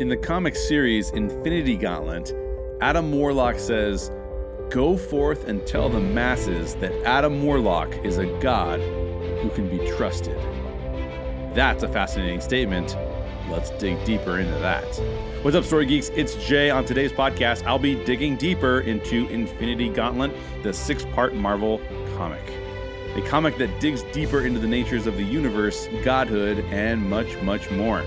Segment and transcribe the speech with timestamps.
[0.00, 2.34] In the comic series Infinity Gauntlet,
[2.80, 4.10] Adam Warlock says,
[4.70, 9.76] Go forth and tell the masses that Adam Warlock is a god who can be
[9.90, 10.38] trusted.
[11.54, 12.96] That's a fascinating statement.
[13.50, 14.86] Let's dig deeper into that.
[15.42, 16.08] What's up, Story Geeks?
[16.14, 16.70] It's Jay.
[16.70, 20.32] On today's podcast, I'll be digging deeper into Infinity Gauntlet,
[20.62, 21.78] the six part Marvel
[22.16, 22.54] comic.
[23.16, 27.70] A comic that digs deeper into the natures of the universe, godhood, and much, much
[27.70, 28.02] more.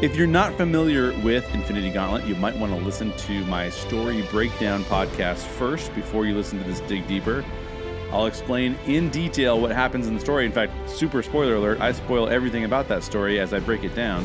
[0.00, 4.22] If you're not familiar with Infinity Gauntlet, you might want to listen to my story
[4.30, 7.44] breakdown podcast first before you listen to this dig deeper.
[8.12, 10.46] I'll explain in detail what happens in the story.
[10.46, 13.96] In fact, super spoiler alert, I spoil everything about that story as I break it
[13.96, 14.24] down.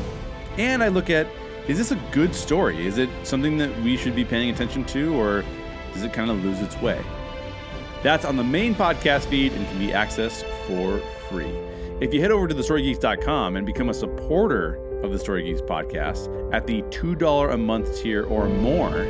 [0.58, 1.26] And I look at
[1.66, 2.86] is this a good story?
[2.86, 5.44] Is it something that we should be paying attention to, or
[5.92, 7.04] does it kind of lose its way?
[8.04, 10.98] That's on the main podcast feed and can be accessed for
[11.28, 11.52] free.
[12.00, 16.52] If you head over to thestorygeeks.com and become a supporter of the Story Geeks podcast
[16.52, 19.06] at the $2 a month tier or more,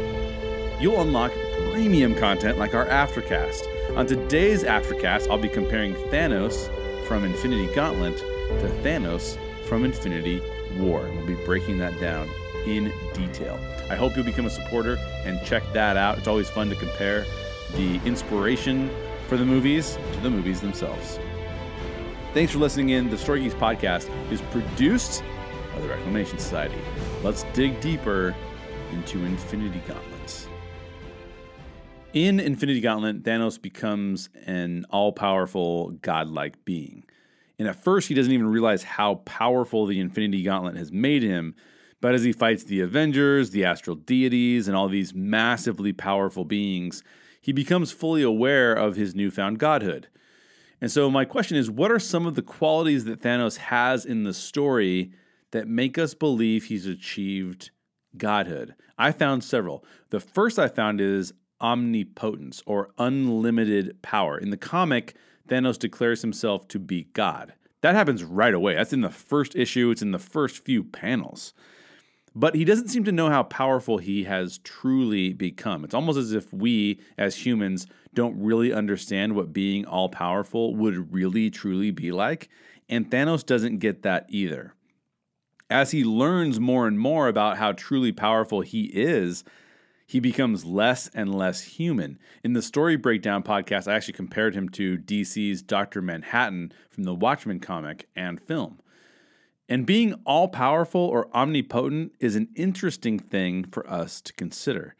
[0.81, 1.33] you'll unlock
[1.70, 3.62] premium content like our Aftercast.
[3.97, 6.69] On today's Aftercast, I'll be comparing Thanos
[7.06, 10.42] from Infinity Gauntlet to Thanos from Infinity
[10.78, 11.09] War.
[11.14, 12.29] We'll be breaking that down
[12.67, 13.58] in detail.
[13.89, 16.19] I hope you'll become a supporter and check that out.
[16.19, 17.25] It's always fun to compare
[17.77, 18.91] the inspiration
[19.29, 21.19] for the movies to the movies themselves.
[22.33, 23.11] Thanks for listening in.
[23.11, 25.23] The Story Geeks podcast is produced
[25.75, 26.78] by the Reclamation Society.
[27.22, 28.34] Let's dig deeper
[28.92, 30.48] into Infinity Gauntlets.
[32.12, 37.05] In Infinity Gauntlet, Thanos becomes an all powerful, godlike being.
[37.58, 41.55] And at first, he doesn't even realize how powerful the Infinity Gauntlet has made him.
[42.00, 47.02] But as he fights the Avengers, the astral deities, and all these massively powerful beings,
[47.41, 50.08] he becomes fully aware of his newfound godhood.
[50.80, 54.25] And so, my question is what are some of the qualities that Thanos has in
[54.25, 55.12] the story
[55.55, 57.70] that make us believe he's achieved
[58.17, 58.74] godhood?
[58.98, 59.84] I found several.
[60.11, 64.36] The first I found is omnipotence or unlimited power.
[64.36, 65.14] In the comic,
[65.48, 67.55] Thanos declares himself to be God.
[67.83, 68.74] That happens right away.
[68.74, 71.55] That's in the first issue, it's in the first few panels.
[72.34, 75.84] But he doesn't seem to know how powerful he has truly become.
[75.84, 81.14] It's almost as if we, as humans, don't really understand what being all powerful would
[81.14, 82.48] really truly be like.
[82.89, 84.74] And Thanos doesn't get that either
[85.70, 89.45] as he learns more and more about how truly powerful he is,
[90.07, 92.19] he becomes less and less human.
[92.42, 96.03] In the story breakdown podcast, I actually compared him to DC's Dr.
[96.03, 98.80] Manhattan from the Watchmen comic and film.
[99.67, 104.95] And being all powerful or omnipotent is an interesting thing for us to consider.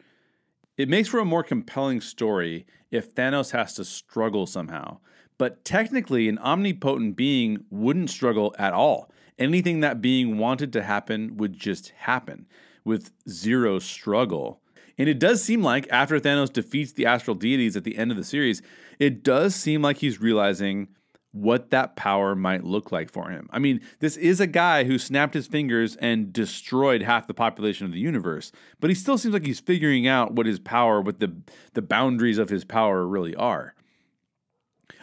[0.79, 4.99] It makes for a more compelling story if Thanos has to struggle somehow.
[5.37, 11.37] But technically, an omnipotent being wouldn't struggle at all anything that being wanted to happen
[11.37, 12.47] would just happen
[12.85, 14.61] with zero struggle.
[14.97, 18.17] And it does seem like after Thanos defeats the astral deities at the end of
[18.17, 18.63] the series,
[18.99, 20.89] it does seem like he's realizing
[21.33, 23.49] what that power might look like for him.
[23.51, 27.87] I mean, this is a guy who snapped his fingers and destroyed half the population
[27.87, 31.19] of the universe, but he still seems like he's figuring out what his power, what
[31.19, 31.35] the
[31.73, 33.75] the boundaries of his power really are.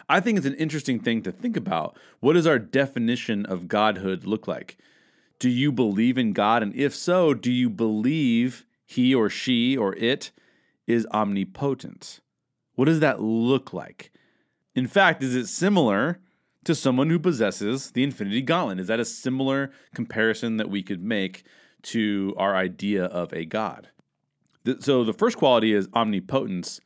[0.08, 1.96] I think it's an interesting thing to think about.
[2.20, 4.76] What does our definition of godhood look like?
[5.38, 6.62] Do you believe in God?
[6.62, 10.30] And if so, do you believe he or she or it
[10.86, 12.20] is omnipotent?
[12.74, 14.12] What does that look like?
[14.74, 16.20] In fact, is it similar
[16.64, 18.80] to someone who possesses the Infinity Gauntlet?
[18.80, 21.44] Is that a similar comparison that we could make
[21.82, 23.88] to our idea of a God?
[24.78, 26.80] So the first quality is omnipotence,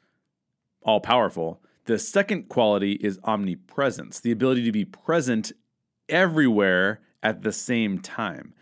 [0.83, 1.61] all powerful.
[1.87, 5.53] The second quality is omnipresence, the ability to be present
[6.09, 8.55] everywhere at the same time.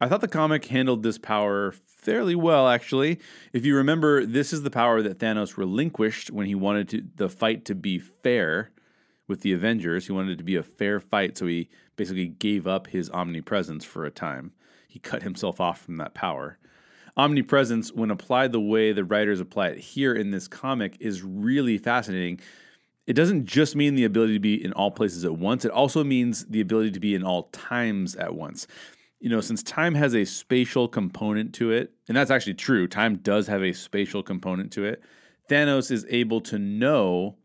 [0.00, 3.18] I thought the comic handled this power fairly well, actually.
[3.52, 7.28] If you remember, this is the power that Thanos relinquished when he wanted to, the
[7.28, 8.70] fight to be fair
[9.26, 10.06] with the Avengers.
[10.06, 13.84] He wanted it to be a fair fight, so he basically gave up his omnipresence
[13.84, 14.52] for a time.
[14.88, 16.58] He cut himself off from that power.
[17.16, 21.76] Omnipresence, when applied the way the writers apply it here in this comic, is really
[21.76, 22.40] fascinating.
[23.06, 26.04] It doesn't just mean the ability to be in all places at once, it also
[26.04, 28.66] means the ability to be in all times at once.
[29.20, 33.16] You know, since time has a spatial component to it, and that's actually true, time
[33.16, 35.02] does have a spatial component to it,
[35.48, 37.36] Thanos is able to know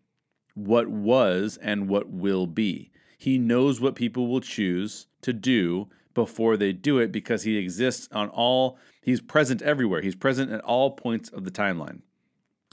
[0.53, 2.91] what was and what will be.
[3.17, 8.07] He knows what people will choose to do before they do it because he exists
[8.11, 10.01] on all, he's present everywhere.
[10.01, 12.01] He's present at all points of the timeline,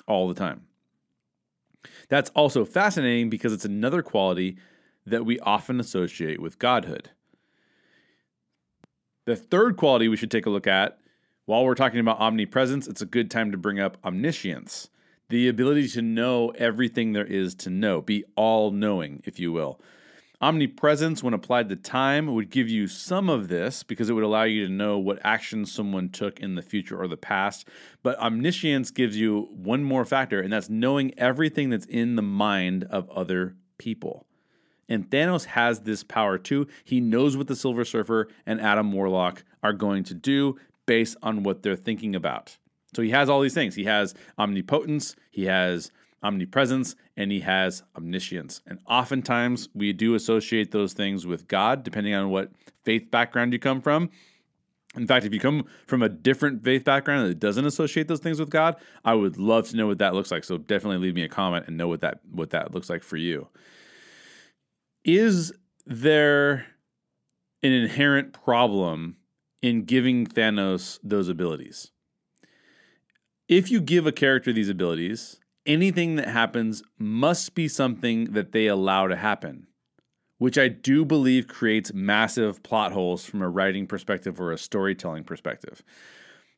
[0.08, 0.62] all the time.
[2.08, 4.56] That's also fascinating because it's another quality
[5.06, 7.10] that we often associate with godhood.
[9.26, 10.98] The third quality we should take a look at
[11.46, 14.88] While we're talking about omnipresence, it's a good time to bring up omniscience,
[15.28, 19.78] the ability to know everything there is to know, be all knowing, if you will.
[20.44, 24.42] Omnipresence, when applied to time, would give you some of this because it would allow
[24.42, 27.66] you to know what actions someone took in the future or the past.
[28.02, 32.84] But omniscience gives you one more factor, and that's knowing everything that's in the mind
[32.90, 34.26] of other people.
[34.86, 36.66] And Thanos has this power too.
[36.84, 41.42] He knows what the Silver Surfer and Adam Warlock are going to do based on
[41.42, 42.58] what they're thinking about.
[42.94, 43.76] So he has all these things.
[43.76, 45.90] He has omnipotence, he has
[46.24, 48.62] omnipresence, and he has omniscience.
[48.66, 52.50] And oftentimes we do associate those things with God, depending on what
[52.82, 54.10] faith background you come from.
[54.96, 58.40] In fact, if you come from a different faith background that doesn't associate those things
[58.40, 60.44] with God, I would love to know what that looks like.
[60.44, 63.16] So definitely leave me a comment and know what that what that looks like for
[63.16, 63.48] you.
[65.04, 65.52] Is
[65.84, 66.66] there
[67.62, 69.16] an inherent problem
[69.60, 71.90] in giving Thanos those abilities?
[73.48, 78.66] If you give a character these abilities, anything that happens must be something that they
[78.66, 79.66] allow to happen,
[80.38, 85.24] which I do believe creates massive plot holes from a writing perspective or a storytelling
[85.24, 85.82] perspective.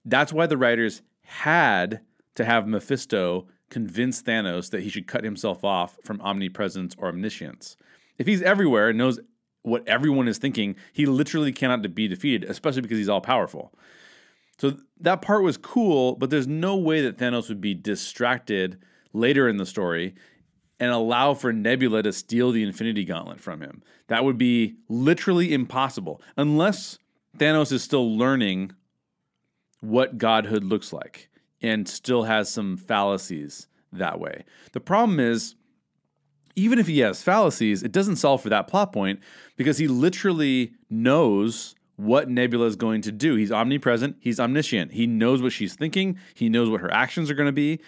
[0.04, 2.00] That's why the writers had
[2.34, 7.76] to have Mephisto convince Thanos that he should cut himself off from omnipresence or omniscience.
[8.18, 9.18] If he's everywhere and knows
[9.62, 13.72] what everyone is thinking, he literally cannot be defeated, especially because he's all powerful.
[14.58, 18.78] So that part was cool, but there's no way that Thanos would be distracted
[19.16, 20.14] later in the story
[20.78, 23.82] and allow for Nebula to steal the Infinity Gauntlet from him.
[24.08, 26.98] That would be literally impossible unless
[27.38, 28.72] Thanos is still learning
[29.80, 31.28] what godhood looks like
[31.62, 34.44] and still has some fallacies that way.
[34.72, 35.54] The problem is,
[36.54, 39.20] even if he has fallacies, it doesn't solve for that plot point
[39.56, 43.36] because he literally knows what Nebula is going to do.
[43.36, 44.92] He's omnipresent, he's omniscient.
[44.92, 47.80] He knows what she's thinking, he knows what her actions are going to be,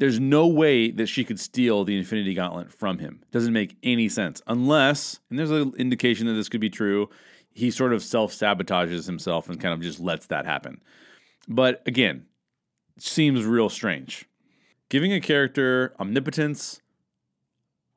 [0.00, 3.20] there's no way that she could steal the Infinity Gauntlet from him.
[3.32, 7.10] Doesn't make any sense unless, and there's an indication that this could be true,
[7.52, 10.80] he sort of self sabotages himself and kind of just lets that happen.
[11.46, 12.24] But again,
[12.96, 14.26] seems real strange.
[14.88, 16.80] Giving a character omnipotence,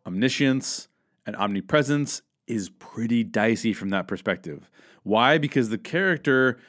[0.05, 0.89] omniscience,
[1.25, 4.69] and omnipresence is pretty dicey from that perspective.
[5.03, 5.37] Why?
[5.37, 6.59] Because the character,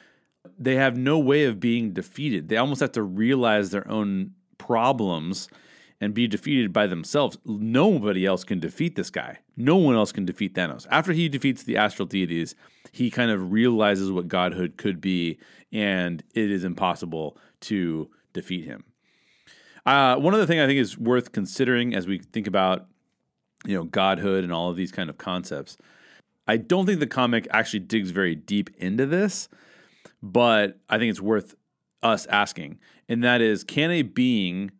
[0.57, 2.47] they have no way of being defeated.
[2.47, 4.31] They almost have to realize their own
[4.65, 5.47] problems
[6.01, 7.37] and be defeated by themselves.
[7.45, 9.39] Nobody else can defeat this guy.
[9.55, 10.85] No one else can defeat Thanos.
[10.89, 12.55] After he defeats the astral deities,
[12.91, 15.39] he kind of realizes what godhood could be,
[15.71, 18.83] and it is impossible to defeat him.
[19.85, 22.87] Uh, one other thing I think is worth considering as we think about,
[23.65, 25.77] you know, godhood and all of these kind of concepts.
[26.47, 29.47] I don't think the comic actually digs very deep into this,
[30.21, 31.55] but I think it's worth
[32.03, 34.71] us asking, and that is can a being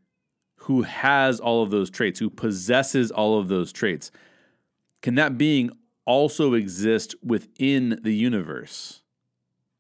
[0.66, 4.12] who has all of those traits, who possesses all of those traits,
[5.02, 5.70] can that being
[6.06, 9.04] also exist within the universe?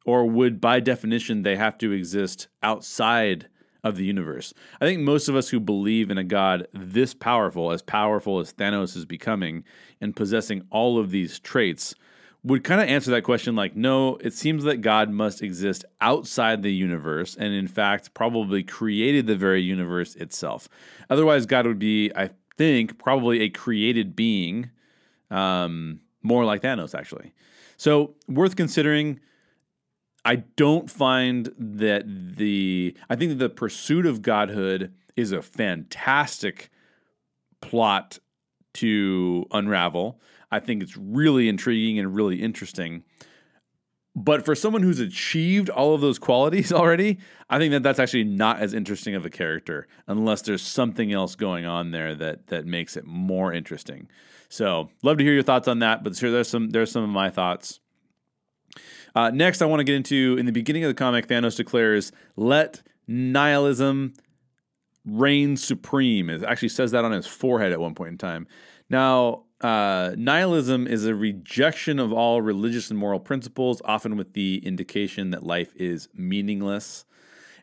[0.05, 3.47] Or would, by definition, they have to exist outside
[3.83, 4.53] of the universe?
[4.79, 8.53] I think most of us who believe in a God this powerful, as powerful as
[8.53, 9.63] Thanos is becoming,
[9.99, 11.95] and possessing all of these traits,
[12.45, 16.61] would kind of answer that question like, no, it seems that God must exist outside
[16.61, 20.69] the universe and, in fact, probably created the very universe itself.
[21.09, 24.69] Otherwise, God would be, I think, probably a created being,
[25.31, 27.33] um, more like Thanos, actually.
[27.77, 29.19] So, worth considering.
[30.27, 36.71] I don't find that the, I think that the pursuit of godhood is a fantastic
[37.61, 38.17] plot
[38.73, 40.19] to unravel.
[40.51, 43.03] I think it's really intriguing and really interesting.
[44.15, 48.23] But for someone who's achieved all of those qualities already, I think that that's actually
[48.23, 52.65] not as interesting of a character unless there's something else going on there that that
[52.65, 54.07] makes it more interesting.
[54.47, 56.03] So, love to hear your thoughts on that.
[56.03, 57.81] But sure, there's some there's some of my thoughts.
[59.13, 62.11] Uh, next, I want to get into in the beginning of the comic, Thanos declares,
[62.35, 64.13] "Let nihilism
[65.05, 68.47] reign supreme." It actually says that on his forehead at one point in time.
[68.89, 74.61] Now, uh, nihilism is a rejection of all religious and moral principles, often with the
[74.63, 77.03] indication that life is meaningless.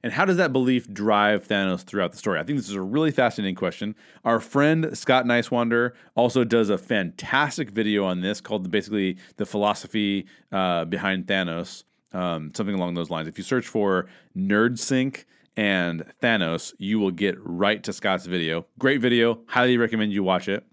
[0.03, 2.41] And how does that belief drive Thanos throughout the story?
[2.41, 3.95] I think this is a really fascinating question.
[4.25, 10.27] Our friend Scott Niswander also does a fantastic video on this called basically the philosophy
[10.51, 13.29] uh, behind Thanos, um, something along those lines.
[13.29, 15.25] If you search for Nerd Sync
[15.57, 18.67] and Thanos, you will get right to Scott's video.
[18.79, 19.41] Great video.
[19.47, 20.65] Highly recommend you watch it.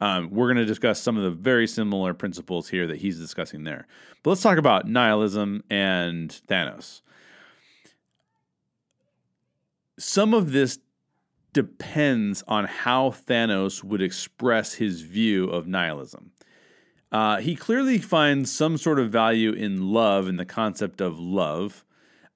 [0.00, 3.64] Um, we're going to discuss some of the very similar principles here that he's discussing
[3.64, 3.86] there.
[4.22, 7.02] But let's talk about nihilism and Thanos.
[9.98, 10.78] some of this
[11.52, 16.32] depends on how Thanos would express his view of nihilism.
[17.12, 21.84] Uh, he clearly finds some sort of value in love and the concept of love.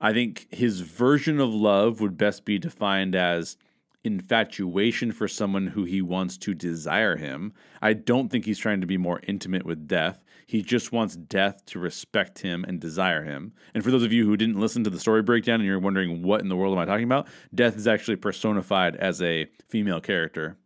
[0.01, 3.57] I think his version of love would best be defined as
[4.05, 7.53] infatuation for someone who he wants to desire him.
[7.83, 10.25] I don't think he's trying to be more intimate with death.
[10.47, 13.53] He just wants death to respect him and desire him.
[13.75, 16.23] And for those of you who didn't listen to the story breakdown and you're wondering
[16.23, 20.01] what in the world am I talking about, death is actually personified as a female
[20.01, 20.57] character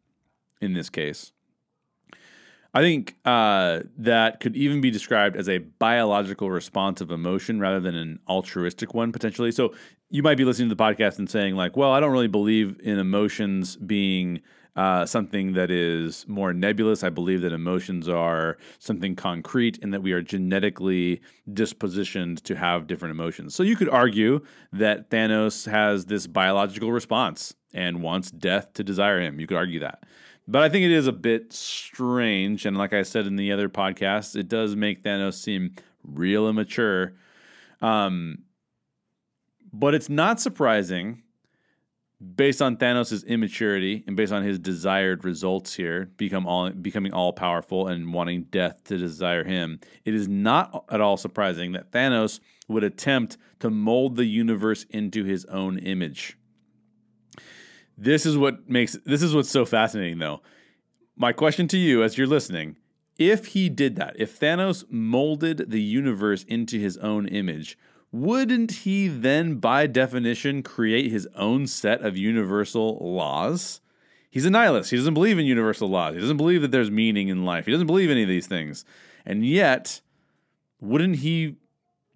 [0.61, 1.33] in this case.
[2.75, 7.81] I think uh, that could even be described as a biological response of emotion rather
[7.81, 9.52] than an altruistic one, potentially.
[9.52, 9.75] So
[10.09, 12.81] you might be listening to the podcast and saying, like, well, I don't really believe
[12.83, 14.41] in emotions being
[14.75, 17.05] uh, something that is more nebulous.
[17.05, 22.87] I believe that emotions are something concrete and that we are genetically dispositioned to have
[22.87, 23.55] different emotions.
[23.55, 24.41] So you could argue
[24.73, 29.41] that Thanos has this biological response and wants death to desire him.
[29.41, 30.05] You could argue that.
[30.49, 32.66] But I think it is a bit strange.
[32.66, 37.14] And like I said in the other podcast, it does make Thanos seem real immature.
[37.80, 38.38] Um,
[39.72, 41.22] but it's not surprising
[42.37, 47.32] based on Thanos' immaturity and based on his desired results here, become all becoming all
[47.32, 52.40] powerful and wanting death to desire him, it is not at all surprising that Thanos
[52.68, 56.37] would attempt to mold the universe into his own image.
[57.96, 60.40] This is what makes this is what's so fascinating though.
[61.16, 62.76] My question to you as you're listening,
[63.18, 67.78] if he did that, if Thanos molded the universe into his own image,
[68.11, 73.80] wouldn't he then, by definition, create his own set of universal laws?
[74.30, 74.90] He's a nihilist.
[74.90, 76.14] He doesn't believe in universal laws.
[76.14, 77.66] He doesn't believe that there's meaning in life.
[77.66, 78.84] He doesn't believe any of these things.
[79.26, 80.00] And yet,
[80.80, 81.56] wouldn't he,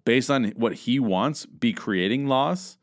[0.03, 2.77] based on what he wants, be creating laws?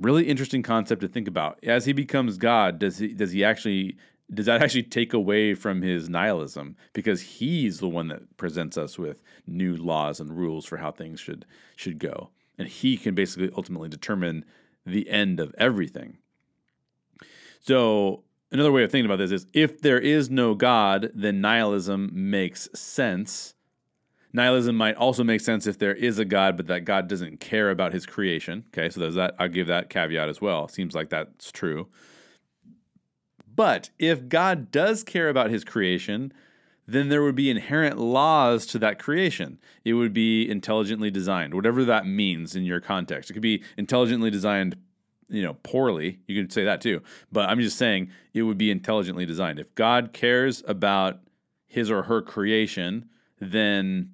[0.00, 1.58] Really interesting concept to think about.
[1.62, 3.96] As he becomes God, does he does he actually
[4.32, 6.76] does that actually take away from his nihilism?
[6.92, 11.18] Because he's the one that presents us with new laws and rules for how things
[11.18, 11.44] should
[11.76, 12.30] should go.
[12.58, 14.44] And he can basically ultimately determine
[14.84, 16.18] the end of everything.
[17.60, 22.10] So another way of thinking about this is if there is no god then nihilism
[22.12, 23.54] makes sense
[24.32, 27.70] nihilism might also make sense if there is a god but that god doesn't care
[27.70, 31.10] about his creation okay so there's that i'll give that caveat as well seems like
[31.10, 31.88] that's true
[33.58, 36.32] but if God does care about his creation,
[36.86, 39.58] then there would be inherent laws to that creation.
[39.84, 43.30] It would be intelligently designed, whatever that means in your context.
[43.30, 44.76] It could be intelligently designed,
[45.28, 46.20] you know, poorly.
[46.28, 47.02] You could say that too.
[47.32, 49.58] But I'm just saying it would be intelligently designed.
[49.58, 51.18] If God cares about
[51.66, 53.08] his or her creation,
[53.40, 54.12] then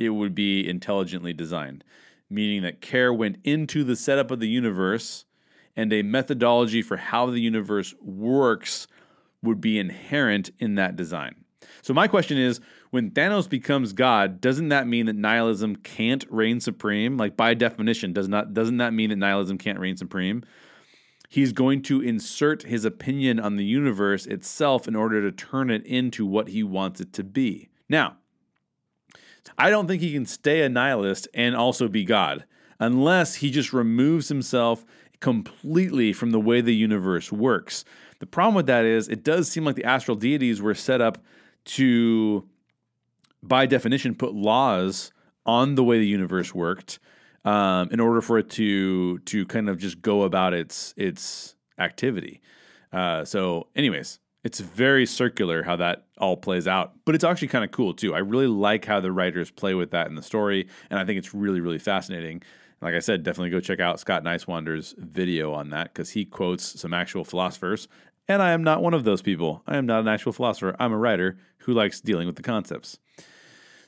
[0.00, 1.84] it would be intelligently designed,
[2.30, 5.26] meaning that care went into the setup of the universe
[5.76, 8.88] and a methodology for how the universe works
[9.42, 11.44] would be inherent in that design.
[11.82, 16.60] So, my question is when Thanos becomes God, doesn't that mean that nihilism can't reign
[16.60, 17.16] supreme?
[17.16, 20.42] Like, by definition, does not, doesn't that mean that nihilism can't reign supreme?
[21.28, 25.86] He's going to insert his opinion on the universe itself in order to turn it
[25.86, 27.68] into what he wants it to be.
[27.88, 28.16] Now,
[29.58, 32.44] I don't think he can stay a nihilist and also be God
[32.78, 34.84] unless he just removes himself
[35.20, 37.84] completely from the way the universe works.
[38.20, 41.18] The problem with that is it does seem like the astral deities were set up
[41.66, 42.48] to,
[43.42, 45.12] by definition, put laws
[45.46, 46.98] on the way the universe worked
[47.44, 52.40] um, in order for it to to kind of just go about its its activity.
[52.92, 57.64] Uh, so, anyways, it's very circular how that all plays out, but it's actually kind
[57.64, 58.14] of cool too.
[58.14, 61.18] I really like how the writers play with that in the story, and I think
[61.18, 62.42] it's really really fascinating
[62.82, 66.80] like I said, definitely go check out Scott Niswander's video on that because he quotes
[66.80, 67.88] some actual philosophers.
[68.26, 69.62] And I am not one of those people.
[69.66, 70.76] I am not an actual philosopher.
[70.78, 72.98] I'm a writer who likes dealing with the concepts.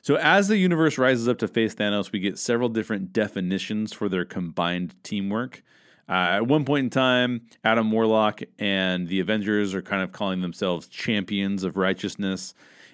[0.01, 4.09] So, as the universe rises up to face Thanos, we get several different definitions for
[4.09, 5.63] their combined teamwork.
[6.09, 10.41] Uh, at one point in time, Adam Warlock and the Avengers are kind of calling
[10.41, 12.53] themselves champions of righteousness.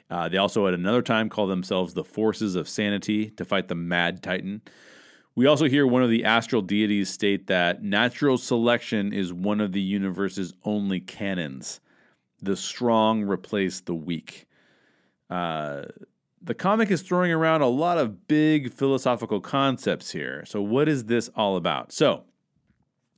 [0.10, 3.75] Uh, they also, at another time, call themselves the forces of sanity to fight the
[3.75, 4.62] Mad Titan.
[5.36, 9.72] We also hear one of the astral deities state that natural selection is one of
[9.72, 11.80] the universe's only canons.
[12.42, 14.48] The strong replace the weak.
[15.30, 15.84] Uh,
[16.42, 20.44] the comic is throwing around a lot of big philosophical concepts here.
[20.46, 21.92] So, what is this all about?
[21.92, 22.24] So,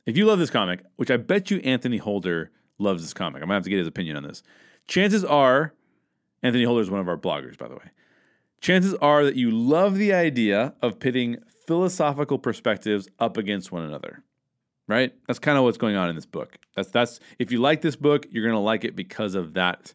[0.06, 3.48] if you love this comic, which I bet you Anthony Holder loves this comic, I'm
[3.48, 4.44] gonna have to get his opinion on this.
[4.88, 5.74] Chances are,
[6.44, 7.92] Anthony Holder is one of our bloggers, by the way.
[8.62, 14.24] Chances are that you love the idea of pitting philosophical perspectives up against one another,
[14.88, 15.14] right?
[15.28, 16.58] That's kind of what's going on in this book.
[16.76, 19.94] That's that's if you like this book, you're to like it because of that.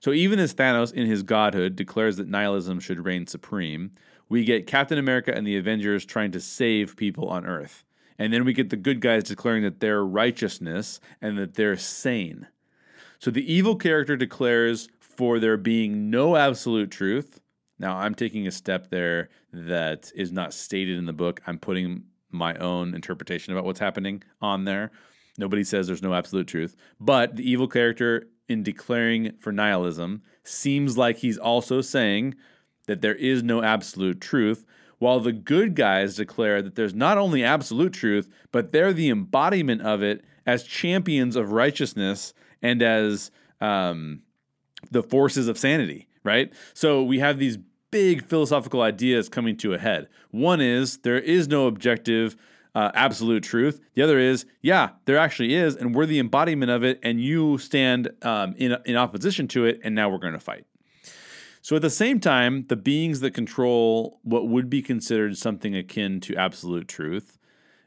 [0.00, 3.90] So even as Thanos in his godhood declares that nihilism should reign supreme,
[4.28, 7.84] we get Captain America and the Avengers trying to save people on Earth.
[8.18, 12.48] And then we get the good guys declaring that they're righteousness and that they're sane.
[13.18, 17.40] So the evil character declares for there being no absolute truth.
[17.78, 21.40] Now, I'm taking a step there that is not stated in the book.
[21.46, 24.90] I'm putting my own interpretation about what's happening on there.
[25.38, 26.76] Nobody says there's no absolute truth.
[27.00, 32.34] But the evil character, in declaring for nihilism, seems like he's also saying
[32.86, 34.64] that there is no absolute truth,
[34.98, 39.82] while the good guys declare that there's not only absolute truth, but they're the embodiment
[39.82, 44.22] of it as champions of righteousness and as um,
[44.90, 46.52] the forces of sanity, right?
[46.74, 47.58] So we have these
[47.90, 50.08] big philosophical ideas coming to a head.
[50.30, 52.36] One is there is no objective
[52.74, 53.80] uh, absolute truth.
[53.94, 57.58] The other is, yeah, there actually is, and we're the embodiment of it, and you
[57.58, 60.64] stand um, in, in opposition to it, and now we're going to fight.
[61.68, 66.18] So at the same time, the beings that control what would be considered something akin
[66.20, 67.38] to absolute truth,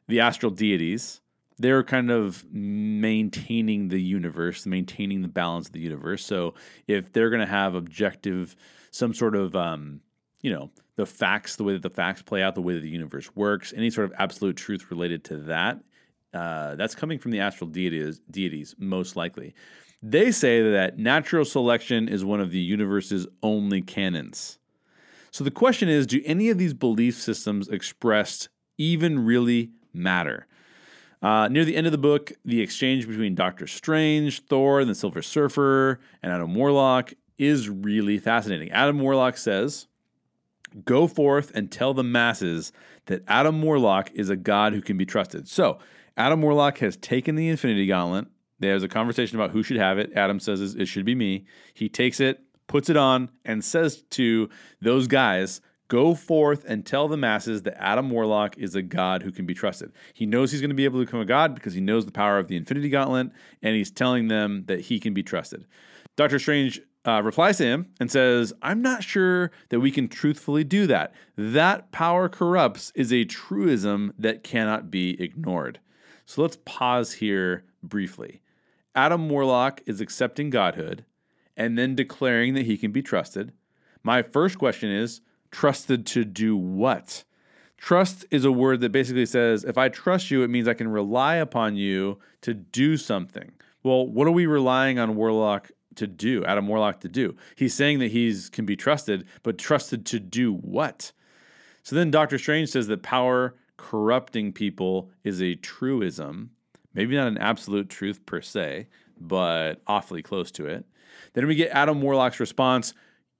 [0.08, 1.20] the astral deities,
[1.58, 6.24] they're kind of maintaining the universe, maintaining the balance of the universe.
[6.24, 6.54] So
[6.86, 8.56] if they're going to have objective,
[8.92, 10.02] some sort of, um,
[10.44, 12.88] you know, the facts, the way that the facts play out, the way that the
[12.88, 15.80] universe works, any sort of absolute truth related to that,
[16.36, 19.56] uh, that's coming from the astral deities, deities, most likely.
[20.04, 24.58] They say that natural selection is one of the universe's only canons.
[25.30, 30.48] So the question is do any of these belief systems expressed even really matter?
[31.22, 34.96] Uh, near the end of the book, the exchange between Doctor Strange, Thor, and the
[34.96, 38.72] Silver Surfer, and Adam Warlock is really fascinating.
[38.72, 39.88] Adam Warlock says,
[40.84, 42.72] Go forth and tell the masses
[43.06, 45.48] that Adam Warlock is a god who can be trusted.
[45.48, 45.80] So,
[46.18, 48.28] Adam Warlock has taken the Infinity Gauntlet.
[48.62, 50.14] There's a conversation about who should have it.
[50.16, 51.46] Adam says it should be me.
[51.74, 57.10] He takes it, puts it on, and says to those guys, Go forth and tell
[57.10, 59.92] the masses that Adam Warlock is a god who can be trusted.
[60.14, 62.14] He knows he's going to be able to become a god because he knows the
[62.14, 65.66] power of the Infinity Gauntlet, and he's telling them that he can be trusted.
[66.16, 70.64] Doctor Strange uh, replies to him and says, I'm not sure that we can truthfully
[70.64, 71.14] do that.
[71.36, 75.80] That power corrupts is a truism that cannot be ignored.
[76.26, 78.42] So let's pause here briefly.
[78.96, 81.06] Adam Warlock is accepting godhood
[81.56, 83.54] and then declaring that he can be trusted.
[84.04, 87.26] My first question is Trusted to do what?
[87.78, 90.88] Trust is a word that basically says if I trust you, it means I can
[90.88, 93.52] rely upon you to do something.
[93.84, 97.36] Well, what are we relying on Warlock to do, Adam Warlock to do?
[97.56, 101.12] He's saying that he's can be trusted, but trusted to do what?
[101.84, 106.52] So then Doctor Strange says that power corrupting people is a truism.
[106.94, 108.88] Maybe not an absolute truth per se,
[109.20, 110.86] but awfully close to it.
[111.34, 112.94] Then we get Adam Warlock's response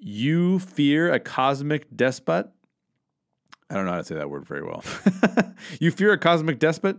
[0.04, 2.50] you fear a cosmic despot?
[3.70, 4.84] I don't know how to say that word very well.
[5.80, 6.98] you fear a cosmic despot?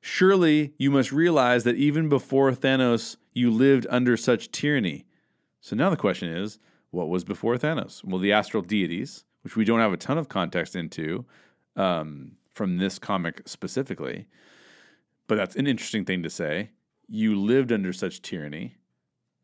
[0.00, 5.04] Surely you must realize that even before Thanos, you lived under such tyranny.
[5.60, 6.58] So now the question is
[6.90, 8.02] what was before Thanos?
[8.02, 11.26] Well, the astral deities, which we don't have a ton of context into
[11.76, 14.26] um, from this comic specifically,
[15.30, 16.70] but that's an interesting thing to say.
[17.06, 18.74] You lived under such tyranny.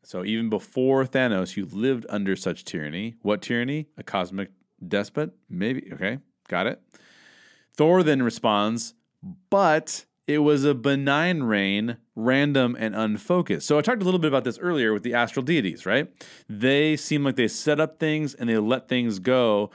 [0.02, 3.14] So even before Thanos, you lived under such tyranny.
[3.22, 3.86] What tyranny?
[3.96, 4.50] A cosmic
[4.84, 5.30] despot?
[5.48, 5.88] Maybe.
[5.92, 6.18] Okay,
[6.48, 6.82] got it.
[7.76, 8.94] Thor then responds,
[9.48, 13.68] but it was a benign reign, random and unfocused.
[13.68, 16.10] So I talked a little bit about this earlier with the astral deities, right?
[16.48, 19.70] They seem like they set up things and they let things go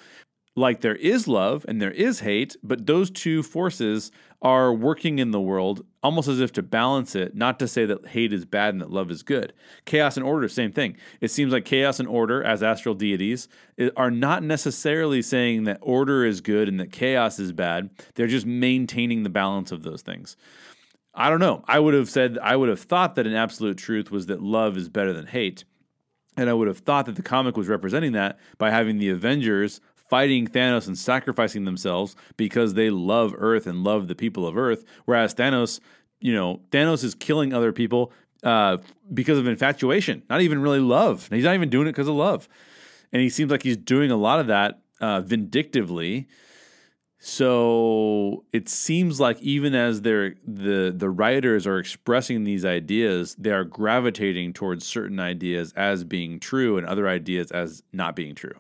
[0.56, 4.12] like there is love and there is hate, but those two forces
[4.42, 8.08] are working in the world almost as if to balance it, not to say that
[8.08, 9.54] hate is bad and that love is good.
[9.86, 10.98] Chaos and order, same thing.
[11.22, 15.78] It seems like chaos and order, as astral deities, eh, are not necessarily saying that
[15.82, 17.90] order is good and that chaos is bad.
[18.16, 20.36] They're just maintaining the balance of those things.
[21.14, 21.64] I don't know.
[21.68, 24.78] I would have said, I would have thought that an absolute truth was that love
[24.78, 25.66] is better than hate.
[26.38, 29.82] And I would have thought that the comic was representing that by having the Avengers
[30.12, 34.84] fighting Thanos and sacrificing themselves because they love Earth and love the people of Earth.
[35.06, 35.80] Whereas Thanos,
[36.20, 38.12] you know, Thanos is killing other people
[38.44, 38.78] uh,
[39.14, 41.30] because of infatuation, not even really love.
[41.32, 42.50] He's not even doing it because of love.
[43.14, 46.28] And he seems like he's doing a lot of that uh, vindictively.
[47.20, 53.52] So it seems like even as they're the the writers are expressing these ideas, they
[53.52, 58.56] are gravitating towards certain ideas as being true and other ideas as not being true.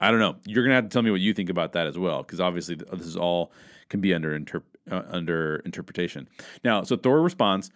[0.00, 0.36] I don't know.
[0.46, 2.76] You're gonna have to tell me what you think about that as well, because obviously
[2.76, 3.52] this is all
[3.88, 6.28] can be under interp- uh, under interpretation.
[6.64, 7.70] Now, so Thor responds,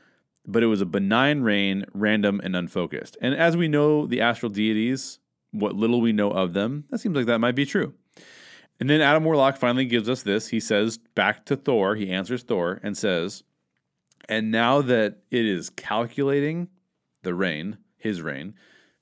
[0.46, 3.16] but it was a benign reign, random and unfocused.
[3.20, 5.18] And as we know the astral deities,
[5.50, 7.94] what little we know of them, that seems like that might be true.
[8.80, 10.48] And then Adam Warlock finally gives us this.
[10.48, 13.44] He says back to Thor, he answers Thor and says,
[14.28, 16.68] And now that it is calculating
[17.22, 18.54] the reign, his reign,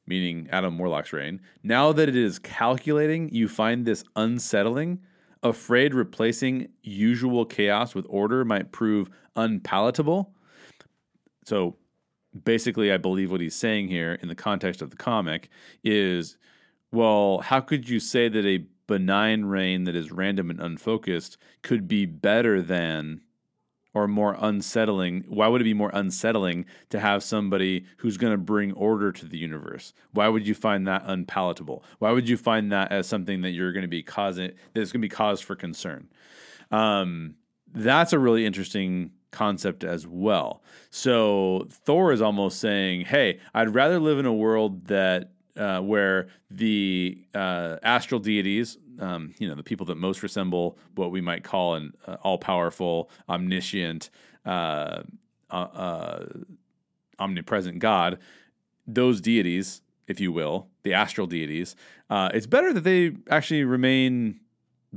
[0.07, 5.01] meaning Adam Warlock's reign, now that it is calculating, you find this unsettling,
[5.43, 10.33] afraid replacing usual chaos with order might prove unpalatable.
[11.45, 11.77] So
[12.45, 15.49] basically, I believe what he's saying here in the context of the comic
[15.85, 16.37] is
[16.93, 21.88] well, how could you say that a benign reign that is random and unfocused could
[21.88, 23.23] be better than
[23.94, 25.24] or more unsettling?
[25.28, 29.26] Why would it be more unsettling to have somebody who's going to bring order to
[29.26, 29.92] the universe?
[30.12, 31.85] Why would you find that unpalatable?
[31.98, 35.02] Why would you find that as something that you're going to be causing that's going
[35.02, 36.09] to be cause for concern?
[36.70, 37.35] Um,
[37.74, 40.62] that's a really interesting concept as well.
[40.90, 46.28] So Thor is almost saying, "Hey, I'd rather live in a world that uh, where
[46.50, 51.44] the uh, astral deities, um, you know, the people that most resemble what we might
[51.44, 54.11] call an uh, all-powerful, omniscient,
[54.44, 55.02] uh,
[55.50, 56.26] uh, uh,
[57.18, 58.18] omnipresent God,
[58.87, 61.76] those deities, if you will, the astral deities,
[62.11, 64.40] it's better that they actually remain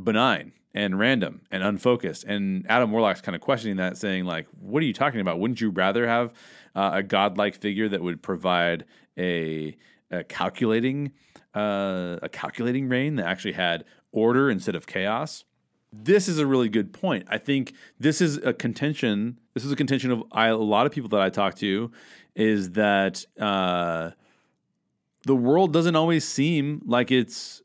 [0.01, 2.25] benign and random and unfocused.
[2.25, 5.39] And Adam Warlock's kind of questioning that, saying like, "What are you talking about?
[5.39, 6.34] Wouldn't you rather have
[6.75, 8.84] a godlike figure that would provide
[9.17, 9.77] a
[10.12, 11.12] a calculating
[11.56, 15.46] uh, a calculating reign that actually had order instead of chaos.
[15.94, 17.26] This is a really good point.
[17.30, 19.39] I think this is a contention.
[19.54, 21.91] This is a contention of I, a lot of people that I talk to,
[22.36, 24.12] is that uh,
[25.26, 27.62] the world doesn't always seem like it's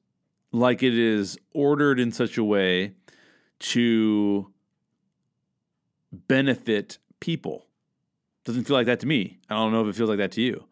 [0.53, 2.95] like it is ordered in such a way
[3.59, 4.53] to
[6.13, 7.67] benefit people.
[8.45, 9.39] Doesn't feel like that to me.
[9.49, 10.65] I don't know if it feels like that to you.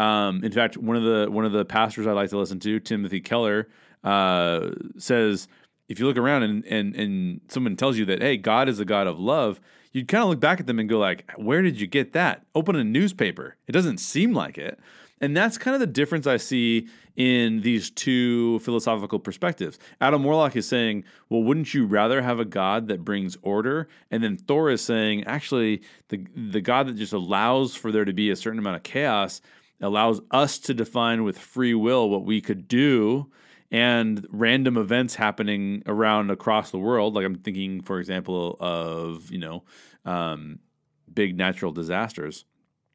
[0.00, 2.80] Um, in fact, one of the one of the pastors I like to listen to,
[2.80, 3.68] Timothy Keller,
[4.02, 5.46] uh, says
[5.90, 8.86] if you look around and, and and someone tells you that hey, God is a
[8.86, 9.60] God of love,
[9.92, 12.46] you'd kind of look back at them and go like, where did you get that?
[12.54, 13.56] Open a newspaper.
[13.66, 14.80] It doesn't seem like it.
[15.20, 19.78] And that's kind of the difference I see in these two philosophical perspectives.
[20.00, 23.86] Adam Warlock is saying, well, wouldn't you rather have a God that brings order?
[24.10, 28.14] And then Thor is saying, actually, the, the God that just allows for there to
[28.14, 29.42] be a certain amount of chaos
[29.80, 33.30] allows us to define with free will what we could do
[33.70, 37.14] and random events happening around across the world.
[37.14, 39.64] Like I'm thinking, for example, of, you know,
[40.04, 40.58] um,
[41.12, 42.44] big natural disasters.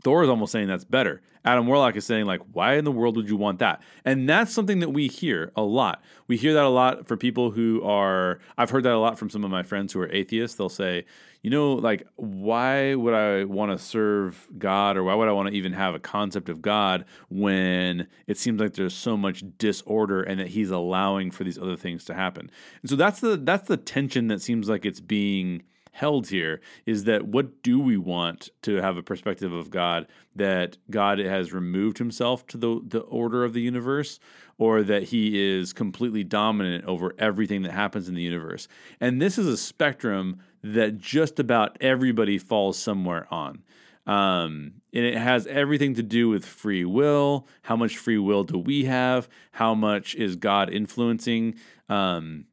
[0.06, 1.24] Thor is almost saying that's better.
[1.44, 3.82] Adam Warlock is saying, like, why in the world would you want that?
[4.06, 6.04] And that's something that we hear a lot.
[6.28, 9.32] We hear that a lot for people who are, I've heard that a lot from
[9.32, 10.58] some of my friends who are atheists.
[10.58, 11.06] They'll say,
[11.42, 15.50] you know, like, why would I want to serve God or why would I want
[15.50, 20.22] to even have a concept of God when it seems like there's so much disorder
[20.22, 22.52] and that he's allowing for these other things to happen?
[22.84, 25.64] And so that's the that's the tension that seems like it's being
[25.96, 30.06] held here is that what do we want to have a perspective of God
[30.36, 34.20] that God has removed himself to the, the order of the universe
[34.58, 38.68] or that he is completely dominant over everything that happens in the universe.
[39.00, 43.64] And this is a spectrum that just about everybody falls somewhere on.
[44.06, 47.48] Um, and it has everything to do with free will.
[47.62, 49.30] How much free will do we have?
[49.54, 51.56] How much is God influencing?
[51.88, 52.48] Um,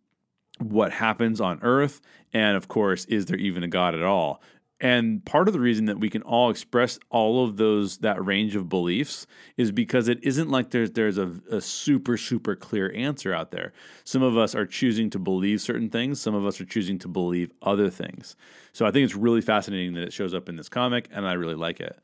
[0.59, 2.01] what happens on earth
[2.33, 4.43] and of course is there even a god at all
[4.83, 8.57] and part of the reason that we can all express all of those that range
[8.57, 13.33] of beliefs is because it isn't like there's there's a, a, super super clear answer
[13.33, 13.73] out there.
[14.03, 16.21] Some of us are choosing to believe certain things.
[16.21, 18.35] Some of us are choosing to believe other things.
[18.73, 21.35] So I think it's really fascinating that it shows up in this comic, and I
[21.35, 21.97] really like it.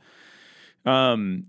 [0.87, 1.47] Um,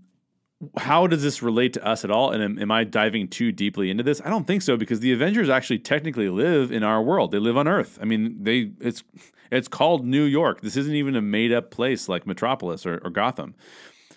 [0.76, 2.30] how does this relate to us at all?
[2.32, 4.20] And am, am, I diving too deeply into this?
[4.24, 7.32] I don't think so because the Avengers actually technically live in our world.
[7.32, 7.98] They live on Earth.
[8.00, 9.02] I mean, they it's
[9.50, 10.60] it's called New York.
[10.60, 13.54] This isn't even a made up place like Metropolis or, or Gotham.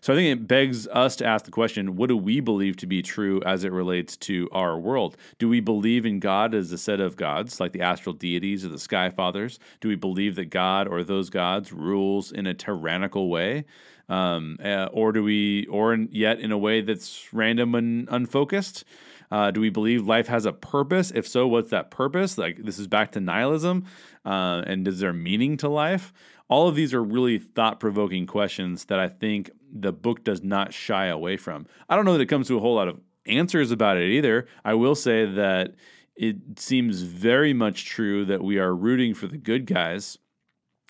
[0.02, 2.88] So I think it begs us to ask the question: What do we believe to
[2.88, 5.16] be true as it relates to our world?
[5.40, 8.68] Do we believe in God as a set of gods, like the astral deities or
[8.68, 9.60] the sky fathers?
[9.80, 13.64] Do we believe that God or those gods rules in a tyrannical way?
[14.10, 18.84] Um, uh, or do we, or in, yet in a way that's random and unfocused?
[19.32, 21.12] Uh, do we believe life has a purpose?
[21.12, 22.38] If so, what's that purpose?
[22.38, 23.86] Like this is back to nihilism,
[24.26, 26.14] uh, and is there meaning to life?
[26.50, 31.08] All of these are really thought-provoking questions that I think the book does not shy
[31.08, 31.66] away from.
[31.90, 34.46] I don't know that it comes to a whole lot of answers about it either.
[34.64, 35.76] I will say that
[36.16, 40.20] it seems very much true that we are rooting for the good guys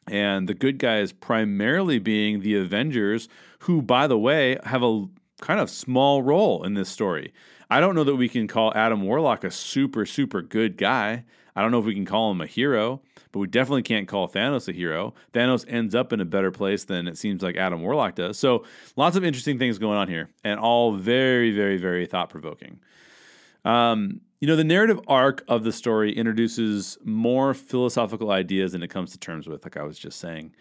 [0.08, 5.06] And the good guys primarily being the Avengers, who, by the way, have a
[5.42, 7.34] kind of small role in this story.
[7.70, 11.24] I don't know that we can call Adam Warlock a super, super good guy.
[11.56, 14.28] I don't know if we can call him a hero, but we definitely can't call
[14.28, 15.14] Thanos a hero.
[15.34, 18.38] Thanos ends up in a better place than it seems like Adam Warlock does.
[18.38, 22.80] So lots of interesting things going on here, and all very, very, very thought provoking.
[23.66, 28.90] Um, you know, the narrative arc of the story introduces more philosophical ideas than it
[28.90, 30.54] comes to terms with, like I was just saying.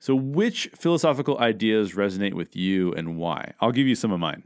[0.00, 3.54] So, which philosophical ideas resonate with you and why?
[3.58, 4.42] I'll give you some of mine.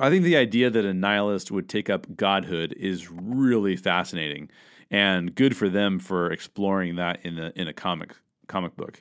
[0.00, 4.50] I think the idea that a nihilist would take up godhood is really fascinating
[4.90, 8.16] and good for them for exploring that in a in a comic
[8.48, 9.00] comic book,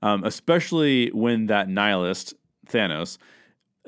[0.00, 2.32] um, especially when that nihilist
[2.66, 3.18] Thanos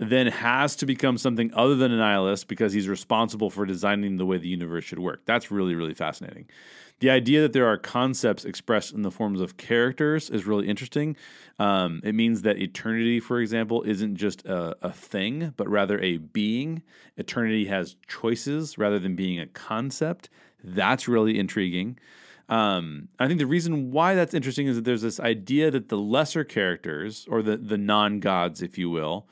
[0.01, 4.25] then has to become something other than a nihilist because he's responsible for designing the
[4.25, 5.23] way the universe should work.
[5.27, 6.47] That's really really fascinating.
[7.01, 11.17] The idea that there are concepts expressed in the forms of characters is really interesting.
[11.59, 16.19] Um, it means that eternity, for example, isn't just a, a thing, but rather a
[16.19, 16.83] being.
[17.17, 20.29] Eternity has choices rather than being a concept.
[20.63, 21.99] That's really intriguing.
[22.51, 25.97] Um, I think the reason why that's interesting is that there's this idea that the
[25.97, 29.27] lesser characters, or the, the non gods, if you will,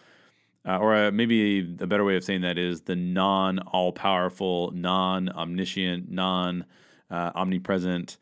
[0.69, 4.71] uh, or uh, maybe a better way of saying that is the non all powerful,
[4.73, 6.67] non omniscient, non
[7.11, 8.19] omnipresent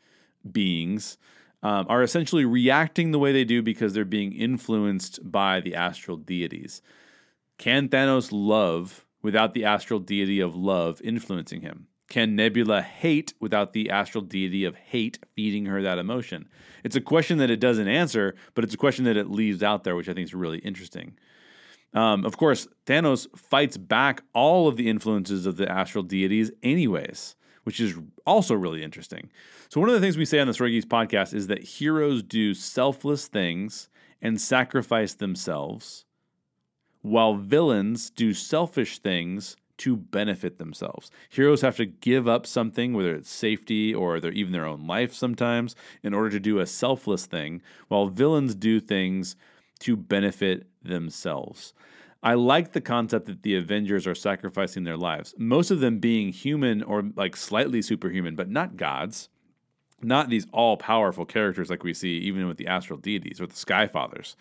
[0.49, 1.17] beings,
[1.61, 6.17] um, are essentially reacting the way they do because they're being influenced by the astral
[6.17, 6.81] deities.
[7.57, 11.87] Can Thanos love without the astral deity of love influencing him?
[12.07, 16.47] Can Nebula hate without the astral deity of hate feeding her that emotion?
[16.83, 19.83] It's a question that it doesn't answer, but it's a question that it leaves out
[19.83, 21.17] there, which I think is really interesting.
[21.93, 27.35] Um, of course, Thanos fights back all of the influences of the astral deities, anyways,
[27.63, 29.29] which is also really interesting.
[29.69, 32.23] So, one of the things we say on the Story Geeks podcast is that heroes
[32.23, 33.89] do selfless things
[34.21, 36.05] and sacrifice themselves,
[37.01, 41.11] while villains do selfish things to benefit themselves.
[41.29, 45.13] Heroes have to give up something, whether it's safety or their, even their own life
[45.13, 49.35] sometimes, in order to do a selfless thing, while villains do things
[49.79, 51.73] to benefit themselves.
[52.23, 56.33] I like the concept that the Avengers are sacrificing their lives, most of them being
[56.33, 59.29] human or like slightly superhuman, but not gods,
[60.01, 63.55] not these all powerful characters like we see even with the astral deities or the
[63.55, 64.35] Sky Fathers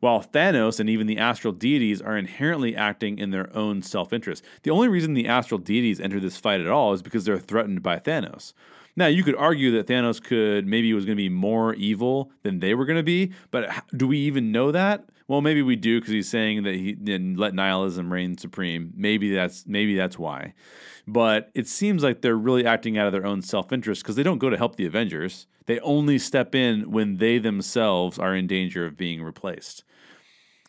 [0.00, 4.44] while Thanos and even the astral deities are inherently acting in their own self interest.
[4.62, 7.82] The only reason the astral deities enter this fight at all is because they're threatened
[7.82, 8.52] by Thanos.
[8.98, 12.58] Now, you could argue that Thanos could maybe was going to be more evil than
[12.58, 15.04] they were going to be, but do we even know that?
[15.28, 18.92] Well, maybe we do because he's saying that he didn't let nihilism reign supreme.
[18.96, 20.52] Maybe that's maybe that's why.
[21.06, 24.38] But it seems like they're really acting out of their own self-interest because they don't
[24.38, 25.46] go to help the Avengers.
[25.66, 29.84] They only step in when they themselves are in danger of being replaced.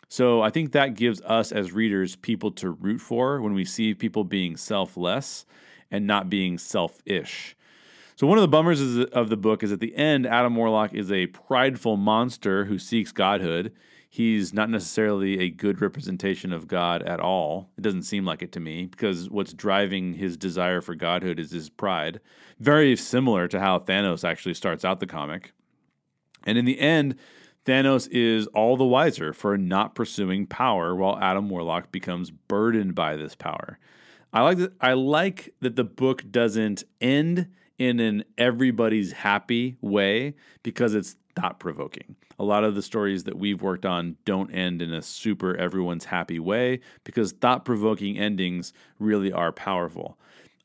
[0.07, 3.95] So I think that gives us as readers people to root for when we see
[3.95, 5.47] people being selfless
[5.89, 7.55] and not being selfish.
[8.19, 11.10] So one of the bummers of the book is at the end, Adam Warlock is
[11.10, 13.71] a prideful monster who seeks godhood.
[14.10, 17.69] He's not necessarily a good representation of God at all.
[17.77, 21.51] It doesn't seem like it to me because what's driving his desire for godhood is
[21.51, 22.19] his pride.
[22.60, 25.53] Very similar to how Thanos actually starts out the comic.
[26.43, 27.15] And in the end,
[27.65, 33.15] Thanos is all the wiser for not pursuing power while Adam Warlock becomes burdened by
[33.15, 33.79] this power.
[34.34, 37.47] I like that I like that the book doesn't end
[37.79, 42.15] in an everybody's happy way because it's thought provoking.
[42.37, 46.05] A lot of the stories that we've worked on don't end in a super everyone's
[46.05, 50.17] happy way because thought provoking endings really are powerful.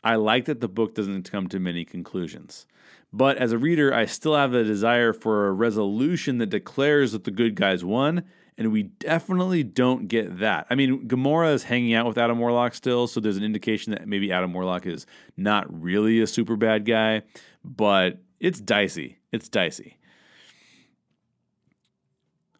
[0.02, 2.66] I like that the book doesn't come to many conclusions.
[3.12, 7.24] But as a reader, I still have a desire for a resolution that declares that
[7.24, 8.24] the good guys won,
[8.56, 10.66] and we definitely don't get that.
[10.70, 14.06] I mean, Gamora is hanging out with Adam Warlock still, so there's an indication that
[14.06, 17.22] maybe Adam Warlock is not really a super bad guy,
[17.64, 19.18] but it's dicey.
[19.32, 19.98] It's dicey.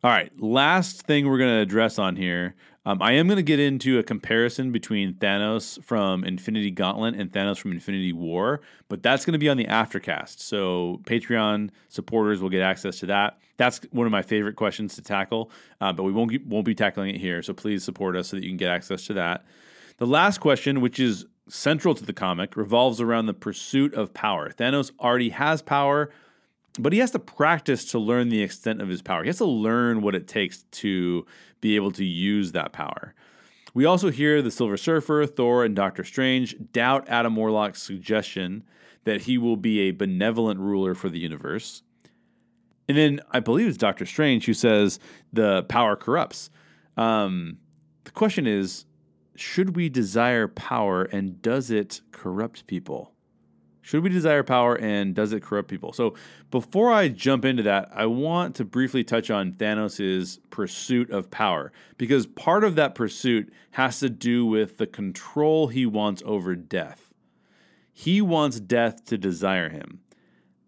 [0.03, 2.55] All right, last thing we're going to address on here
[2.87, 7.33] um, I am going to get into a comparison between Thanos from Infinity Gauntlet and
[7.33, 10.41] Thanos from Infinity War, but that's going to be on the aftercast.
[10.41, 13.39] So Patreon supporters will get access to that.
[13.57, 17.15] That's one of my favorite questions to tackle, uh, but we won't won't be tackling
[17.15, 17.43] it here.
[17.43, 19.45] So please support us so that you can get access to that.
[19.97, 24.51] The last question, which is central to the comic, revolves around the pursuit of power.
[24.51, 26.11] Thanos already has power
[26.79, 29.23] but he has to practice to learn the extent of his power.
[29.23, 31.25] He has to learn what it takes to
[31.61, 33.15] be able to use that power.
[33.75, 38.65] We also hear the Silver Surfer, Thor, and Doctor Strange doubt Adam Warlock's suggestion
[39.05, 41.83] that he will be a benevolent ruler for the universe.
[42.89, 44.99] And then I believe it's Doctor Strange who says
[45.33, 46.51] the power corrupts.
[46.97, 47.59] Um,
[48.05, 48.85] the question is
[49.37, 53.14] should we desire power and does it corrupt people?
[53.85, 55.93] Should we desire power and does it corrupt people?
[55.93, 56.15] So,
[56.51, 61.71] before I jump into that, I want to briefly touch on Thanos' pursuit of power
[61.99, 67.13] because part of that pursuit has to do with the control he wants over death.
[67.93, 70.01] He wants death to desire him.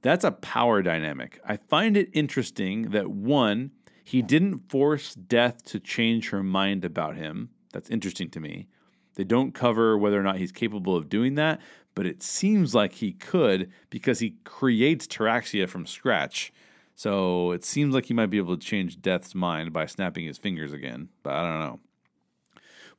[0.03, 1.41] That's a power dynamic.
[1.43, 3.71] I find it interesting that one,
[4.05, 7.49] he didn't force death to change her mind about him.
[7.73, 8.69] That's interesting to me.
[9.15, 11.63] They don't cover whether or not he's capable of doing that,
[11.97, 16.53] but it seems like he could because he creates Terraxia from scratch.
[16.95, 20.39] So it seems like he might be able to change Death's mind by snapping his
[20.39, 21.81] fingers again, but I don't know.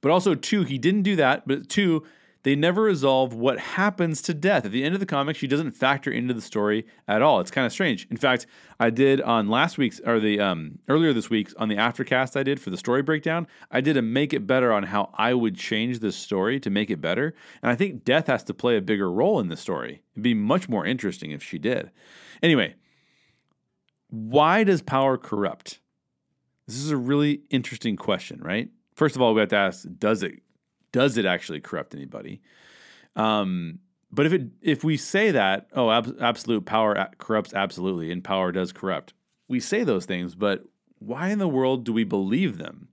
[0.01, 2.03] But also, two, he didn't do that, but two,
[2.43, 4.65] they never resolve what happens to death.
[4.65, 7.39] At the end of the comic, she doesn't factor into the story at all.
[7.39, 8.07] It's kind of strange.
[8.09, 8.45] In fact,
[8.79, 12.43] I did on last week's or the um, earlier this week on the aftercast I
[12.43, 15.57] did for the story breakdown, I did a make it better on how I would
[15.57, 17.33] change this story to make it better.
[17.61, 20.03] And I think death has to play a bigger role in the story.
[20.13, 21.91] It'd be much more interesting if she did.
[22.41, 22.75] Anyway,
[24.09, 25.79] why does power corrupt?
[26.67, 28.69] This is a really interesting question, right?
[28.95, 30.41] First of all, we have to ask, does it
[30.97, 32.41] does it actually corrupt anybody?
[33.15, 33.79] Um,
[34.11, 38.51] but if it if we say that, oh, ab- absolute power corrupts absolutely, and power
[38.51, 39.13] does corrupt,
[39.47, 40.63] we say those things, but
[40.97, 42.87] why in the world do we believe them?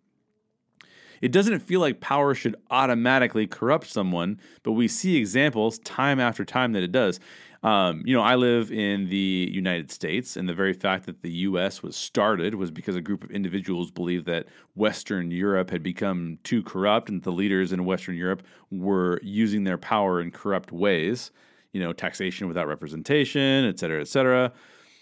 [1.23, 6.45] It doesn't feel like power should automatically corrupt someone, but we see examples time after
[6.45, 7.19] time that it does.
[7.64, 11.31] Um, you know, I live in the United States, and the very fact that the
[11.31, 11.83] U.S.
[11.83, 16.62] was started was because a group of individuals believed that Western Europe had become too
[16.62, 21.31] corrupt, and the leaders in Western Europe were using their power in corrupt ways.
[21.72, 24.53] You know, taxation without representation, et cetera, et cetera.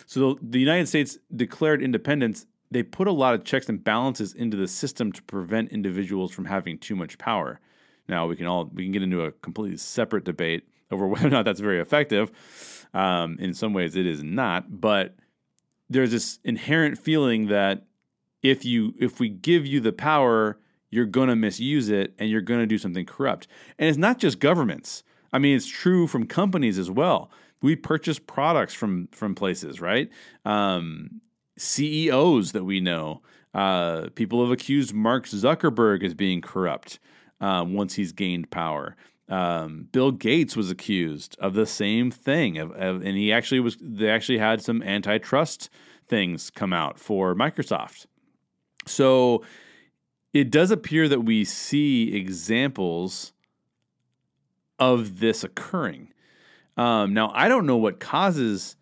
[0.06, 2.46] So the United States declared independence.
[2.70, 6.46] They put a lot of checks and balances into the system to prevent individuals from
[6.46, 7.60] having too much power.
[8.08, 11.30] Now we can all we can get into a completely separate debate over whether or
[11.30, 12.30] not that's very effective.
[12.94, 14.80] Um, in some ways, it is not.
[14.80, 15.16] But
[15.88, 17.84] there's this inherent feeling that
[18.42, 20.58] if you if we give you the power,
[20.90, 23.48] you're going to misuse it and you're going to do something corrupt.
[23.78, 25.02] And it's not just governments.
[25.32, 27.30] I mean, it's true from companies as well.
[27.62, 30.10] We purchase products from from places, right?
[30.44, 31.20] Um,
[31.56, 33.22] CEOs that we know,
[33.54, 36.98] uh, people have accused Mark Zuckerberg as being corrupt
[37.42, 38.96] um, once he's gained power.
[39.28, 43.76] Um, Bill Gates was accused of the same thing, of, of, and he actually was.
[43.80, 45.68] They actually had some antitrust
[46.06, 48.06] things come out for Microsoft.
[48.86, 49.44] So
[50.32, 53.32] it does appear that we see examples
[54.78, 56.12] of this occurring.
[56.76, 58.76] Um, now, I don't know what causes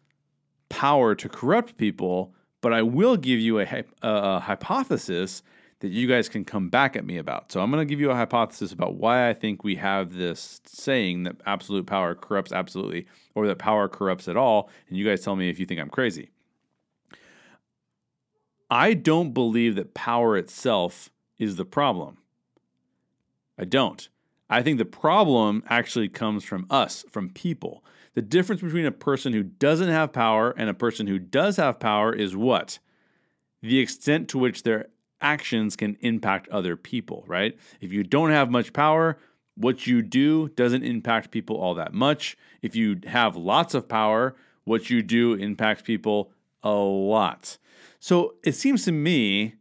[0.69, 5.43] power to corrupt people, but I will give you a, a hypothesis
[5.81, 7.51] that you guys can come back at me about.
[7.51, 10.61] So I'm going to give you a hypothesis about why I think we have this
[10.67, 14.71] saying that absolute power corrupts absolutely, or that power corrupts at all.
[14.89, 16.31] And you guys tell me if you think I'm crazy.
[18.71, 22.19] I don't believe that power itself is the problem.
[23.59, 24.09] I don't.
[24.49, 27.85] I think the problem actually comes from us, from people.
[28.15, 31.81] The difference between a person who doesn't have power and a person who does have
[31.81, 32.79] power is what?
[33.63, 34.89] The extent to which they're
[35.21, 37.59] actions can impact other people, right?
[37.81, 39.19] If you don't have much power,
[39.55, 42.37] what you do doesn't impact people all that much.
[42.63, 47.59] If you have lots of power, what you do impacts people a lot.
[47.99, 49.55] So it seems to me,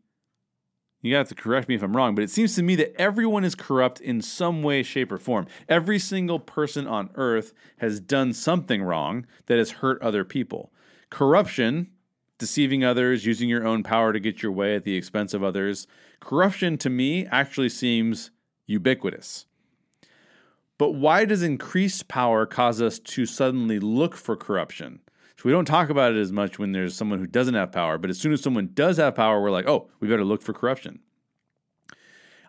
[1.01, 3.43] you have to correct me if I'm wrong, but it seems to me that everyone
[3.43, 5.47] is corrupt in some way, shape, or form.
[5.67, 10.71] Every single person on earth has done something wrong that has hurt other people.
[11.09, 11.89] Corruption
[12.39, 15.85] deceiving others, using your own power to get your way at the expense of others.
[16.19, 18.31] Corruption to me actually seems
[18.65, 19.45] ubiquitous.
[20.79, 25.01] But why does increased power cause us to suddenly look for corruption?
[25.35, 27.97] So we don't talk about it as much when there's someone who doesn't have power,
[27.97, 30.53] but as soon as someone does have power, we're like, oh, we better look for
[30.53, 30.99] corruption.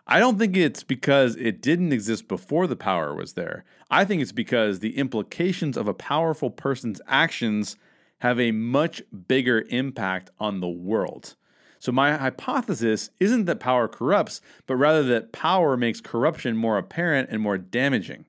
[0.07, 3.63] I don't think it's because it didn't exist before the power was there.
[3.89, 7.77] I think it's because the implications of a powerful person's actions
[8.21, 11.35] have a much bigger impact on the world.
[11.79, 17.29] So, my hypothesis isn't that power corrupts, but rather that power makes corruption more apparent
[17.31, 18.25] and more damaging.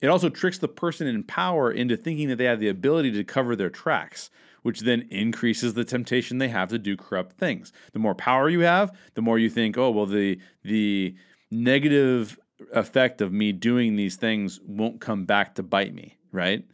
[0.00, 3.24] It also tricks the person in power into thinking that they have the ability to
[3.24, 4.30] cover their tracks,
[4.62, 7.72] which then increases the temptation they have to do corrupt things.
[7.92, 11.16] The more power you have, the more you think, oh, well, the, the
[11.50, 12.38] negative
[12.72, 16.64] effect of me doing these things won't come back to bite me, right?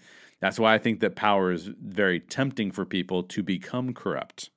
[0.40, 4.50] That's why I think that power is very tempting for people to become corrupt.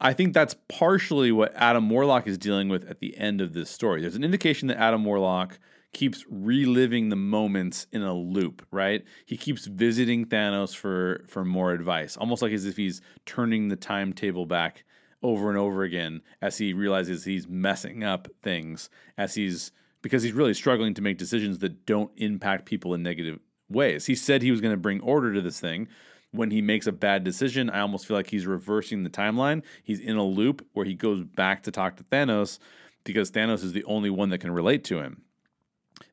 [0.00, 3.70] I think that's partially what Adam Warlock is dealing with at the end of this
[3.70, 4.00] story.
[4.00, 5.58] There's an indication that Adam Warlock
[5.92, 9.04] keeps reliving the moments in a loop, right?
[9.26, 13.76] He keeps visiting Thanos for for more advice, almost like as if he's turning the
[13.76, 14.84] timetable back
[15.22, 19.70] over and over again as he realizes he's messing up things as he's
[20.02, 23.38] because he's really struggling to make decisions that don't impact people in negative
[23.72, 24.06] ways.
[24.06, 25.88] He said he was going to bring order to this thing.
[26.30, 29.62] When he makes a bad decision, I almost feel like he's reversing the timeline.
[29.82, 32.58] He's in a loop where he goes back to talk to Thanos
[33.04, 35.22] because Thanos is the only one that can relate to him.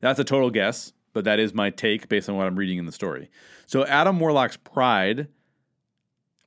[0.00, 2.86] That's a total guess, but that is my take based on what I'm reading in
[2.86, 3.30] the story.
[3.66, 5.28] So Adam Warlock's pride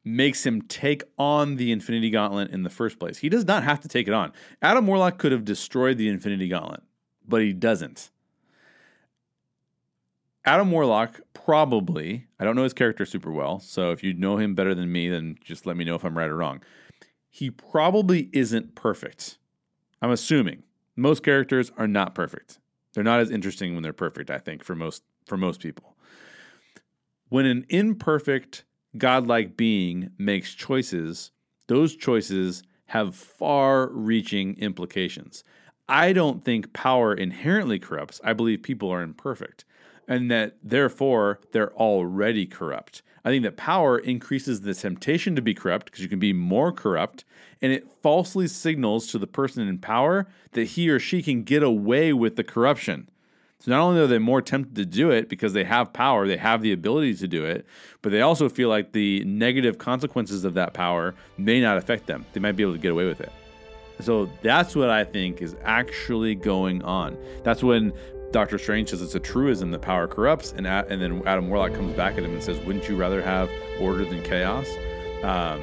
[0.04, 3.18] makes him take on the Infinity Gauntlet in the first place.
[3.18, 4.34] He does not have to take it on.
[4.62, 6.84] Adam Warlock could have destroyed the Infinity Gauntlet,
[7.28, 8.12] but he doesn't.
[10.46, 14.56] Adam Warlock probably, I don't know his character super well, so if you know him
[14.56, 16.62] better than me, then just let me know if I'm right or wrong.
[17.30, 19.38] He probably isn't perfect.
[20.02, 20.64] I'm assuming.
[20.96, 22.60] Most characters are not perfect.
[22.94, 25.96] They're not as interesting when they're perfect, I think, for most for most people.
[27.30, 28.66] When an imperfect
[28.98, 31.32] godlike being makes choices,
[31.68, 35.44] those choices have far reaching implications.
[35.88, 38.22] I don't think power inherently corrupts.
[38.24, 39.66] I believe people are imperfect
[40.08, 43.02] and that therefore they're already corrupt.
[43.26, 46.72] I think that power increases the temptation to be corrupt because you can be more
[46.72, 47.24] corrupt,
[47.62, 51.64] and it falsely signals to the person in power that he or she can get
[51.64, 53.10] away with the corruption.
[53.60, 56.36] So not only are they more tempted to do it because they have power, they
[56.36, 57.66] have the ability to do it,
[58.02, 62.26] but they also feel like the negative consequences of that power may not affect them.
[62.34, 63.32] They might be able to get away with it.
[64.02, 67.18] So that's what I think is actually going on.
[67.44, 67.94] That's when
[68.34, 71.96] Doctor Strange says it's a truism that power corrupts, and and then Adam Warlock comes
[71.96, 74.68] back at him and says, "Wouldn't you rather have order than chaos?"
[75.24, 75.62] Um,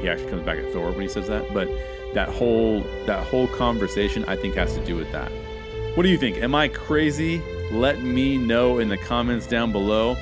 [0.00, 1.68] he actually comes back at Thor when he says that, but
[2.14, 5.30] that whole that whole conversation I think has to do with that.
[5.94, 6.38] What do you think?
[6.38, 7.42] Am I crazy?
[7.70, 10.16] Let me know in the comments down below.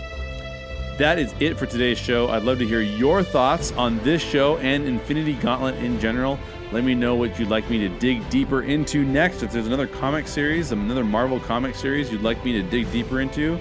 [0.98, 2.28] That is it for today's show.
[2.28, 6.38] I'd love to hear your thoughts on this show and Infinity Gauntlet in general.
[6.72, 9.44] Let me know what you'd like me to dig deeper into next.
[9.44, 13.20] If there's another comic series, another Marvel comic series you'd like me to dig deeper
[13.20, 13.60] into,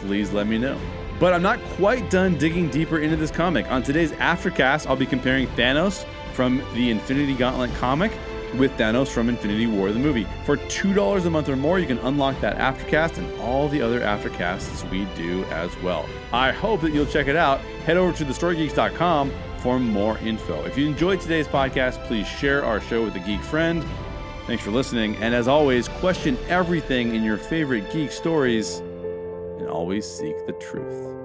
[0.00, 0.78] please let me know.
[1.18, 3.70] But I'm not quite done digging deeper into this comic.
[3.70, 8.12] On today's Aftercast, I'll be comparing Thanos from the Infinity Gauntlet comic
[8.56, 10.26] with Thanos from Infinity War, the movie.
[10.46, 14.02] For $2 a month or more, you can unlock that Aftercast and all the other
[14.02, 16.08] Aftercasts we do as well.
[16.32, 17.60] I hope that you'll check it out.
[17.84, 20.64] Head over to thestorygeeks.com for more info.
[20.64, 23.84] If you enjoyed today's podcast, please share our show with a geek friend.
[24.46, 25.16] Thanks for listening.
[25.16, 28.78] And as always, question everything in your favorite geek stories
[29.58, 31.19] and always seek the truth.